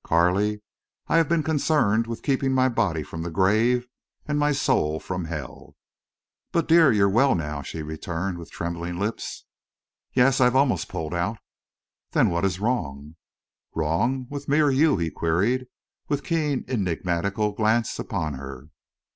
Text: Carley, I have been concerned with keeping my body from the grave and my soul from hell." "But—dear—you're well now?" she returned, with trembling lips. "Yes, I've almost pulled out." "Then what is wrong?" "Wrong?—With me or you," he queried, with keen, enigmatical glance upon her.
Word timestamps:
Carley, 0.03 0.63
I 1.05 1.17
have 1.17 1.29
been 1.29 1.43
concerned 1.43 2.07
with 2.07 2.23
keeping 2.23 2.53
my 2.53 2.69
body 2.69 3.03
from 3.03 3.21
the 3.21 3.29
grave 3.29 3.85
and 4.25 4.39
my 4.39 4.51
soul 4.51 4.99
from 4.99 5.25
hell." 5.25 5.75
"But—dear—you're 6.51 7.07
well 7.07 7.35
now?" 7.35 7.61
she 7.61 7.83
returned, 7.83 8.39
with 8.39 8.49
trembling 8.49 8.97
lips. 8.97 9.45
"Yes, 10.13 10.41
I've 10.41 10.55
almost 10.55 10.89
pulled 10.89 11.13
out." 11.13 11.37
"Then 12.13 12.31
what 12.31 12.45
is 12.45 12.59
wrong?" 12.59 13.15
"Wrong?—With 13.75 14.49
me 14.49 14.59
or 14.59 14.71
you," 14.71 14.97
he 14.97 15.11
queried, 15.11 15.67
with 16.07 16.23
keen, 16.23 16.65
enigmatical 16.67 17.51
glance 17.51 17.99
upon 17.99 18.33
her. 18.33 18.69